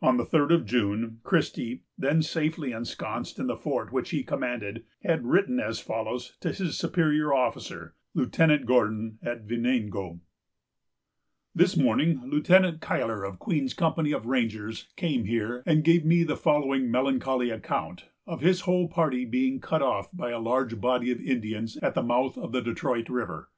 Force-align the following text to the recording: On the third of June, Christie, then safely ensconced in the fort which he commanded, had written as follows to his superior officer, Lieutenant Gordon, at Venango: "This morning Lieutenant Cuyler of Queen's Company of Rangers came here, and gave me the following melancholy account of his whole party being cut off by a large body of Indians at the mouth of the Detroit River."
On 0.00 0.18
the 0.18 0.24
third 0.24 0.52
of 0.52 0.64
June, 0.66 1.18
Christie, 1.24 1.82
then 1.98 2.22
safely 2.22 2.70
ensconced 2.70 3.40
in 3.40 3.48
the 3.48 3.56
fort 3.56 3.92
which 3.92 4.10
he 4.10 4.22
commanded, 4.22 4.84
had 5.02 5.26
written 5.26 5.58
as 5.58 5.80
follows 5.80 6.36
to 6.42 6.52
his 6.52 6.78
superior 6.78 7.34
officer, 7.34 7.96
Lieutenant 8.14 8.66
Gordon, 8.66 9.18
at 9.20 9.40
Venango: 9.48 10.20
"This 11.56 11.76
morning 11.76 12.22
Lieutenant 12.24 12.80
Cuyler 12.80 13.24
of 13.26 13.40
Queen's 13.40 13.74
Company 13.74 14.12
of 14.12 14.26
Rangers 14.26 14.92
came 14.94 15.24
here, 15.24 15.64
and 15.66 15.82
gave 15.82 16.04
me 16.04 16.22
the 16.22 16.36
following 16.36 16.88
melancholy 16.88 17.50
account 17.50 18.04
of 18.28 18.40
his 18.42 18.60
whole 18.60 18.86
party 18.86 19.24
being 19.24 19.58
cut 19.60 19.82
off 19.82 20.08
by 20.12 20.30
a 20.30 20.38
large 20.38 20.80
body 20.80 21.10
of 21.10 21.20
Indians 21.20 21.76
at 21.78 21.94
the 21.94 22.02
mouth 22.04 22.38
of 22.38 22.52
the 22.52 22.62
Detroit 22.62 23.08
River." 23.08 23.50